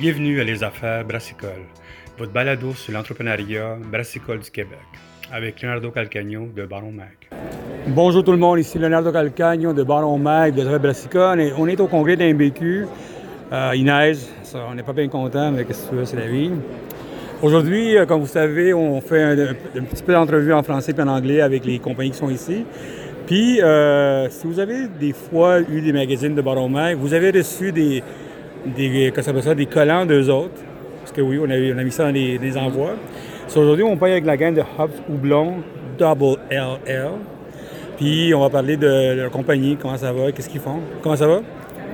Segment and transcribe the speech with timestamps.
[0.00, 1.66] Bienvenue à Les Affaires Brassicole,
[2.16, 4.78] votre balado sur l'entrepreneuriat brassicole du Québec,
[5.30, 7.28] avec Leonardo Calcagno de Baron Mag.
[7.88, 11.66] Bonjour tout le monde, ici Leonardo Calcagno de Baron Mag de Affaires Brassicole et on
[11.66, 12.86] est au congrès d'MBQ.
[13.52, 14.20] Euh, il neige,
[14.54, 16.50] on n'est pas bien content, mais qu'est-ce que c'est la vie.
[17.42, 19.36] Aujourd'hui, euh, comme vous savez, on fait un,
[19.84, 22.64] petit peu d'entrevue en français et en anglais avec les compagnies qui sont ici.
[23.26, 27.30] Puis, euh, si vous avez des fois eu des magazines de Baron Mag, vous avez
[27.32, 28.02] reçu des,
[28.66, 30.62] des, ça des collants d'eux autres.
[31.00, 32.92] Parce que oui, on a, on a mis ça dans les, les envois.
[33.48, 35.56] So, Aujourd'hui, on parle avec la gang de Hobbs Houblon
[35.98, 37.10] Double LL.
[37.96, 40.80] Puis, on va parler de leur compagnie, comment ça va, qu'est-ce qu'ils font.
[41.02, 41.40] Comment ça va?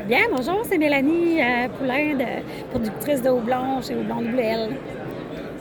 [0.06, 4.70] Bien, bonjour, c'est Mélanie euh, Poulain, de, productrice de houblon chez Houblon WL.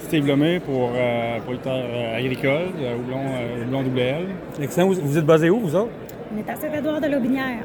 [0.06, 4.26] Steve Lemay pour euh, producteur euh, agricole, de Houblon, euh, Houblon WL.
[4.62, 4.88] Excellent.
[4.88, 5.90] Vous, vous êtes basé où, vous autres?
[6.32, 7.64] On est à Saint-Édouard de l'Aubinière.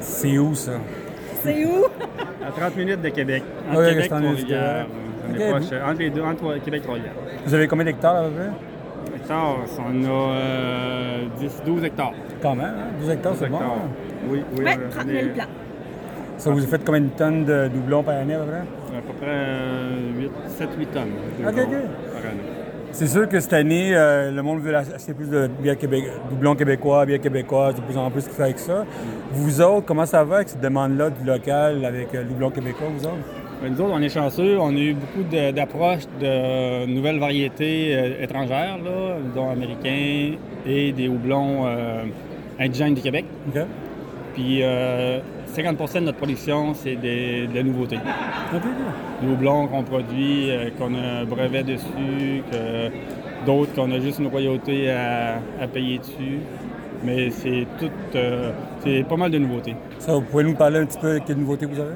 [0.00, 0.72] C'est où, ça?
[1.44, 1.84] C'est où?
[2.46, 3.42] À 30 minutes de Québec.
[3.70, 4.06] Entre oui, Québec.
[4.08, 4.86] Trois-Rivières.
[5.30, 5.50] On est Ok.
[5.50, 7.12] proche, entre les deux, entre Québec et Trois-Rivières.
[7.46, 9.16] Vous avez combien d'hectares, à peu près?
[9.16, 12.12] Hectares, on a euh, 10, 12 hectares.
[12.42, 12.92] Quand même, hein?
[13.00, 13.56] 12 hectares, c'est bon.
[13.56, 13.76] hectares.
[14.28, 14.64] Oui, oui.
[14.68, 15.44] A- 30 on 000 est plants.
[16.38, 18.58] Ça vous fait combien de tonnes de doublons par année, à peu près?
[18.58, 21.02] À peu près 7-8 tonnes.
[21.40, 21.54] de Ok, ok.
[21.54, 22.42] Par année.
[22.92, 26.54] C'est sûr que cette année, euh, le monde veut acheter plus de bières québé- doublons
[26.54, 28.84] québécois, de plus en plus qui fait avec ça.
[29.32, 33.06] Vous autres, comment ça va avec cette demande-là du local avec euh, doublon québécois, vous
[33.06, 33.16] autres?
[33.62, 34.58] Ben, Nous autres, on est chanceux.
[34.60, 41.08] On a eu beaucoup d'approches de, nouvelles variétés euh, étrangères, là, dont américains et des
[41.08, 42.02] houblons euh,
[42.60, 43.24] indigènes du Québec.
[43.48, 43.62] OK.
[44.34, 47.98] Puis euh, 50% de notre production, c'est des- de la nouveauté.
[49.24, 52.90] Houblons qu'on produit, euh, qu'on a un brevet dessus, que
[53.46, 56.38] d'autres qu'on a juste une royauté à, à payer dessus.
[57.04, 58.50] Mais c'est tout, euh,
[58.84, 59.74] c'est pas mal de nouveautés.
[59.98, 61.94] Ça, vous pouvez nous parler un petit peu de quelle nouveauté vous avez?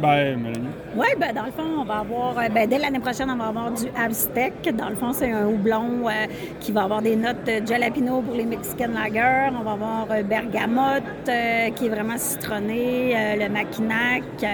[0.00, 0.66] Ben, Mélanie.
[0.94, 3.46] Oui, ben, dans le fond, on va avoir, euh, ben, dès l'année prochaine, on va
[3.46, 4.52] avoir du Aztec.
[4.76, 6.26] Dans le fond, c'est un houblon euh,
[6.60, 9.50] qui va avoir des notes de jalapeno pour les Mexican Lager.
[9.58, 14.22] On va avoir euh, bergamote, euh, qui est vraiment citronné, le maquinac.
[14.42, 14.46] euh,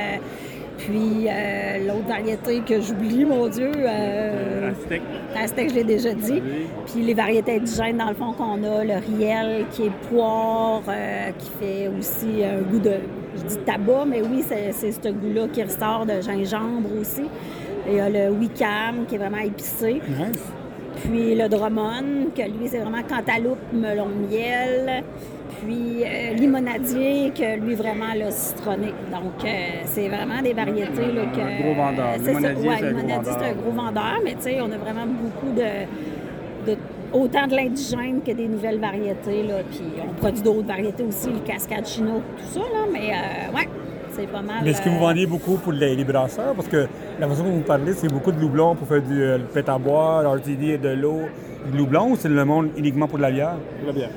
[0.78, 5.02] puis euh, l'autre variété que j'oublie, mon Dieu, euh, Aztec.
[5.36, 6.42] Aztec, je l'ai déjà dit.
[6.86, 11.30] Puis les variétés indigènes, dans le fond, qu'on a, le riel qui est poire, euh,
[11.38, 12.94] qui fait aussi un goût de,
[13.36, 17.22] je dis tabac, mais oui, c'est ce goût-là qui ressort de gingembre aussi.
[17.88, 19.94] Il y a le wicam qui est vraiment épicé.
[20.08, 20.42] Nice.
[21.04, 25.02] Puis le Drummond, que lui, c'est vraiment cantaloupe, melon miel.
[25.64, 28.88] Puis euh, limonadier, que lui, vraiment, le citronné.
[29.10, 29.48] Donc, euh,
[29.86, 31.40] c'est vraiment des variétés là, que...
[31.40, 32.16] Un gros vendeur.
[32.18, 33.54] Limonadier, ouais, c'est un gros limonadier, c'est un vendeur.
[33.62, 35.86] gros vendeur, mais tu sais, on a vraiment beaucoup de-
[37.12, 39.42] autant de l'indigène que des nouvelles variétés.
[39.42, 39.56] Là.
[39.70, 42.86] Puis on produit d'autres variétés aussi, le cascade chino, tout ça, là.
[42.92, 43.68] Mais euh, ouais,
[44.12, 44.56] c'est pas mal.
[44.64, 46.54] Mais est-ce que vous euh, vendiez beaucoup pour les, les brasseurs?
[46.54, 46.86] Parce que
[47.20, 49.78] la façon dont vous parlez, c'est beaucoup de loublons pour faire du euh, pet à
[49.78, 51.20] boire, l'RTD et de l'eau.
[51.70, 53.54] Du loublon ou c'est le monde uniquement pour de la bière?
[53.78, 54.10] Pour la bière.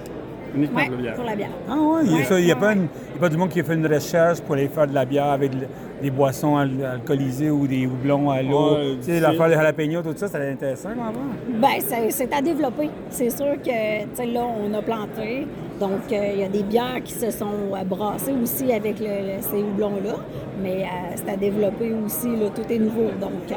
[0.55, 1.15] Uniquement Ouais, pour la bière.
[1.15, 1.49] pour la bière.
[1.69, 3.19] Ah ouais, il y a Ouais, ça, il n'y a, ouais, pas une- y a
[3.19, 5.51] pas du monde qui a fait une recherche pour aller faire de la bière avec
[6.01, 8.75] des boissons al- alcoolisées ou des houblons à l'eau.
[8.75, 11.59] Ouais, tu sais, l'affaire des jalapenos, tout ça, ça intéressant quand même.
[11.61, 12.89] Ben, c'est- à développer.
[13.09, 15.47] C'est sûr que, tu sais, là, on a planté.
[15.79, 19.41] Donc, euh, il y a des bières qui se sont euh, brassées aussi avec le-
[19.41, 20.15] ces houblons-là.
[20.61, 23.09] Mais euh, c'est à développer aussi, là, tout est nouveau.
[23.19, 23.55] Donc, euh,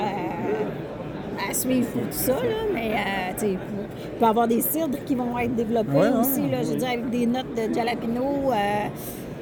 [1.48, 2.64] à suivre pour tout ça, là.
[2.72, 3.58] Mais, euh, tu sais, il
[4.18, 6.62] peut y avoir des cidres qui vont être développés Ouais, ouais, aussi, là.
[6.62, 8.52] Je veux dire, avec des notes de jalapeno.
[8.52, 8.54] euh,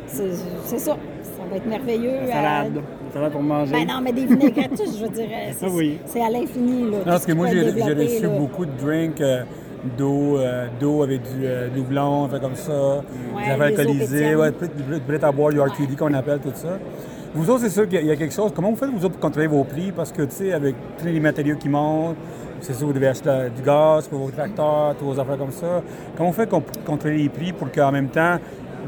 [0.09, 0.97] c'est ça.
[1.23, 2.13] Ça va être merveilleux.
[2.13, 2.75] La euh, salade.
[3.07, 3.73] La salade pour manger.
[3.73, 5.99] ben non, mais des vinaigrettes, je veux dire, c'est oui.
[6.07, 6.85] c'est à l'infini.
[6.85, 9.43] Non, parce que moi, j'ai reçu beaucoup de drinks euh,
[9.97, 13.03] d'eau, euh, d'eau avec du, euh, du houblon, fait comme ça,
[13.45, 16.51] des affaires des eaux alcoolisées, ouais, du du à boire, du RTD qu'on appelle, tout
[16.55, 16.79] ça.
[17.35, 18.53] Vous autres, c'est sûr qu'il y a quelque chose.
[18.55, 19.93] Comment vous faites, vous autres, pour contrôler vos prix?
[19.95, 22.17] Parce que, tu sais, avec tous les matériaux qui montent,
[22.61, 25.83] c'est sûr, vous devez acheter du gaz pour vos tracteurs, toutes vos affaires comme ça.
[26.17, 28.39] Comment vous faites pour contrôler les prix pour qu'en même temps,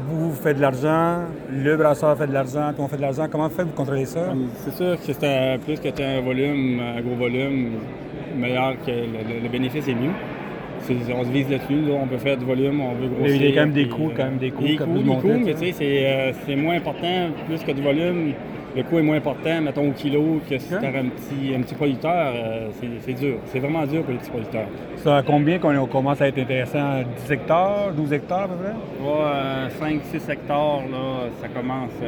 [0.09, 3.27] vous, faites de l'argent, le brasseur fait de l'argent, tout le monde fait de l'argent?
[3.29, 4.33] Comment vous faites pour contrôler ça?
[4.63, 7.73] C'est sûr que c'est plus que tu un volume, un gros volume,
[8.35, 10.13] meilleur que le bénéfice est mieux.
[11.13, 13.35] On se vise là-dessus, là, on peut faire du volume, on veut grossir.
[13.35, 15.41] il y a quand même des coûts, quand même des coûts, Des coûts, des coûts,
[15.45, 18.33] mais tu sais, c'est, euh, c'est moins important, plus que du volume.
[18.79, 20.79] Le coût est moins important, mettons au kilo, que si Ok.
[20.79, 22.69] tu un petit, un petit producteur, euh,
[23.01, 23.35] c'est, dur.
[23.47, 24.67] C'est vraiment dur pour les petits producteurs.
[24.95, 27.01] Ça à combien qu'on on commence à être intéressant?
[27.25, 29.95] 10 hectares, 12 hectares à peu près?
[30.15, 32.07] 5-6 hectares, là, ça commence, euh,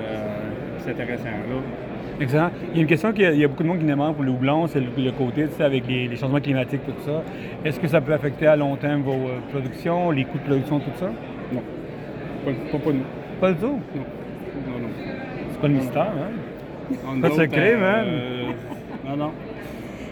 [0.80, 1.26] c'est intéressant.
[1.26, 2.22] Là.
[2.22, 2.52] Excellent.
[2.72, 3.86] Il y a une question qu'il y a, il y a beaucoup de monde qui
[3.86, 6.86] demande pour le houblon, c'est le, le côté, tu sais, avec les, les changements climatiques,
[6.86, 7.22] tout ça.
[7.66, 10.80] Est-ce que ça peut affecter à long terme vos euh, productions, les coûts de production,
[10.80, 11.10] tout ça?
[11.52, 11.62] Non,
[12.46, 13.04] pas, pas, pas nous.
[13.42, 13.68] Pas du tout?
[13.68, 14.90] Non, non, non.
[15.52, 16.32] C'est pas le mystère, hein?
[17.22, 18.06] Pas de secret, man.
[19.08, 19.32] non, non.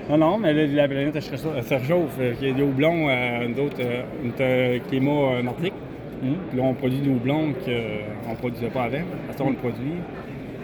[0.10, 2.18] Non, non, mais là, la planète elle se réchauffe.
[2.20, 5.74] Euh, Il y a des houblons, euh, nous autres, euh, est un climat euh, nordique.
[6.20, 8.98] Puis là, on produit des houblons qu'on ne produisait pas avant.
[9.28, 9.94] La sorte, on le produit.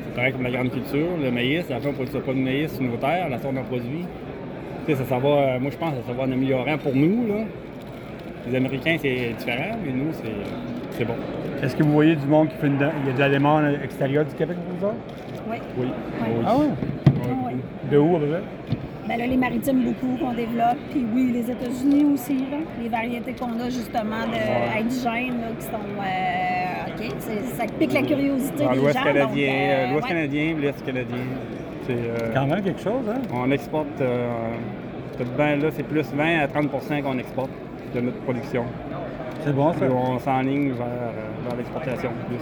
[0.08, 1.64] C'est pareil comme la grande culture, le maïs.
[1.70, 3.30] La on ne produisait pas de maïs sur nos terres.
[3.30, 4.06] La sorte, on en produit.
[4.86, 6.96] Tu sais, ça, ça va, euh, moi, je pense que ça va en améliorant pour
[6.96, 7.28] nous.
[7.28, 7.44] Là.
[8.50, 11.16] Les Américains, c'est différent, mais nous, c'est, c'est bon.
[11.62, 12.76] Est-ce que vous voyez du monde qui fait une...
[13.04, 15.04] Il y a de la demande extérieure du Québec pour vous autres?
[15.50, 15.58] Oui.
[15.78, 15.88] Oui.
[16.22, 16.28] Oui.
[16.46, 16.66] Ah ouais?
[17.08, 17.56] Ah ouais.
[17.92, 18.42] De où à peu près?
[19.08, 20.78] Ben là, les maritimes, beaucoup qu'on développe.
[20.90, 22.58] Puis oui, les États-Unis aussi, là.
[22.82, 26.02] Les variétés qu'on a justement de indigènes, là, qui sont.
[26.02, 27.14] euh, OK,
[27.56, 29.04] ça pique la curiosité Dans des l'Ouest gens.
[29.04, 30.10] canadien, donc, euh, euh, l'Ouest ouais.
[30.10, 31.18] canadien, l'Est canadien.
[31.86, 33.22] C'est, euh, Quand même quelque chose, hein?
[33.32, 34.28] on exporte, euh,
[35.38, 37.52] ben là, c'est plus 20 à 30% qu'on exporte
[37.94, 38.64] de notre production.
[39.46, 39.80] C'est bon ça?
[39.80, 42.38] Puis on s'enligne vers, euh, vers l'exportation plus.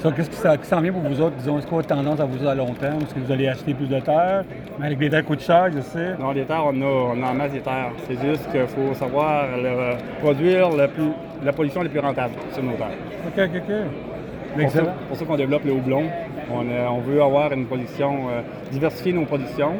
[0.00, 1.34] Ça, Qu'est-ce qui s'en vient pour vous autres?
[1.36, 2.98] Disons, est-ce qu'on a tendance à vous à long terme?
[3.02, 4.44] Est-ce que vous allez acheter plus de terres?
[4.78, 6.14] Mais avec les terres coûtent cher, je sais.
[6.20, 6.84] Non, les terres, on a,
[7.16, 7.90] on a en masse des terres.
[8.06, 11.10] C'est juste qu'il faut savoir le- produire le plus,
[11.44, 12.96] la production la plus rentable sur nos terres.
[13.26, 13.74] OK, OK, OK.
[14.52, 14.94] Pour ça, Excellent.
[15.08, 16.04] pour ça qu'on développe le houblon.
[16.52, 18.40] On, a- on veut avoir une production, euh,
[18.70, 19.72] diversifier nos productions,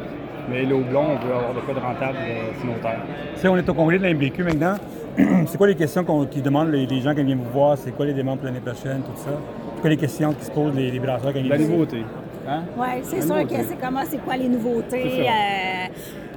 [0.50, 3.00] mais le houblon, on veut avoir de quoi de rentable euh, sur nos terres.
[3.34, 4.74] Tu sais, on est au congrès de l'MBQ maintenant.
[5.46, 7.76] c'est quoi les questions qu'on- qui demandent les, les gens qui viennent vous voir?
[7.78, 9.30] C'est quoi les demandes pour l'année prochaine, tout ça?
[9.74, 11.70] C'est quoi les questions qui se posent les, les brasseurs quand ils La viennent?
[11.70, 12.04] nouveauté.
[12.48, 12.62] Hein?
[12.76, 13.54] Oui, c'est sûr nouveauté.
[13.56, 15.02] que c'est comment, c'est quoi les nouveautés.
[15.16, 15.88] C'est euh,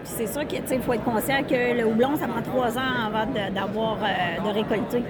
[0.04, 3.26] puis c'est sûr qu'il faut être conscient que le houblon, ça prend trois ans avant
[3.32, 5.04] de- d'avoir, euh, de récolter.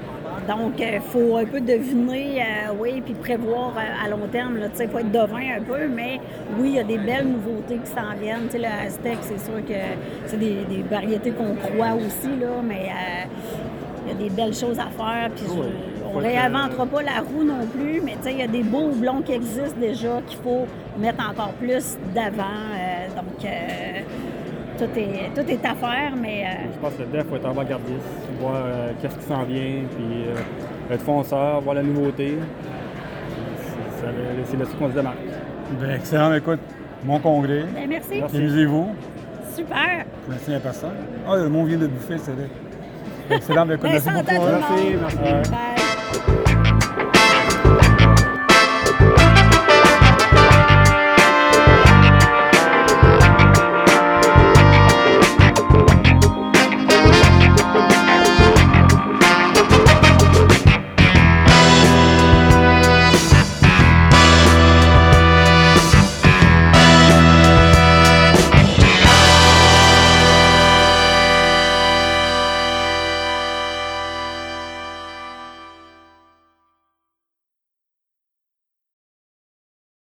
[0.47, 4.57] Donc, il faut un peu deviner, euh, oui, puis prévoir euh, à long terme.
[4.79, 6.19] Il faut être devin un peu, mais
[6.59, 8.45] oui, il y a des belles nouveautés qui s'en viennent.
[8.49, 9.73] Tu sais, le Aztec, c'est sûr que
[10.25, 13.25] c'est des, des variétés qu'on croit aussi, là, mais euh,
[14.05, 15.29] il y a des belles choses à faire.
[15.35, 15.67] Puis Oui.
[16.11, 18.63] on que- réinventera pas la roue non plus, mais tu sais, il y a des
[18.63, 20.65] beaux houblons qui existent déjà qu'il faut
[20.97, 22.43] mettre encore plus d'avant.
[22.73, 23.99] euh, donc, euh,
[24.81, 27.45] tout, est, tout est à faire, mais euh, Je pense que là-dedans, il faut être
[27.45, 28.05] avant-gardiste,
[28.39, 32.37] voir euh, qu'est-ce qui s'en vient, puis euh, être fonceur, voir la nouveauté.
[33.59, 34.11] C'est ça,
[34.45, 35.17] c'est là-dessus qu'on se démarque.
[35.79, 36.33] Ben, excellent.
[36.33, 36.59] Écoute,
[37.03, 37.65] mon congrès.
[37.73, 38.19] ben, merci.
[38.19, 38.37] Merci.
[38.37, 38.95] Amusez-vous.
[39.55, 40.05] Super.
[40.27, 40.95] Merci à personne.
[41.27, 42.49] Ah, le mot vient de bouffer, c'est vrai.
[43.29, 43.65] Excellent.
[43.65, 44.45] Ben, écoute, merci beaucoup.
[44.45, 44.97] le.
[44.99, 45.51] Merci, merci.
[45.51, 46.55] Bye.